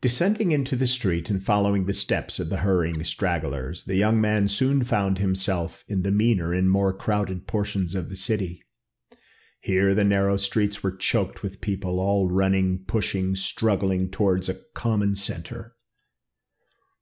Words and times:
Descending 0.00 0.52
into 0.52 0.76
the 0.76 0.86
street 0.86 1.28
and 1.30 1.42
following 1.42 1.86
the 1.86 1.92
steps 1.92 2.38
of 2.38 2.48
the 2.48 2.58
hurrying 2.58 3.02
stragglers, 3.02 3.86
the 3.86 3.96
young 3.96 4.20
man 4.20 4.46
soon 4.46 4.84
found 4.84 5.18
himself 5.18 5.82
in 5.88 6.02
the 6.02 6.12
meaner 6.12 6.52
and 6.52 6.70
more 6.70 6.92
crowded 6.96 7.48
portions 7.48 7.96
of 7.96 8.08
the 8.08 8.14
city. 8.14 8.62
Here 9.58 9.96
the 9.96 10.04
narrow 10.04 10.36
streets 10.36 10.84
were 10.84 10.94
choked 10.96 11.42
with 11.42 11.60
people, 11.60 11.98
all 11.98 12.30
running, 12.30 12.84
pushing, 12.84 13.34
struggling 13.34 14.10
towards 14.12 14.48
a 14.48 14.60
common 14.74 15.16
centre. 15.16 15.74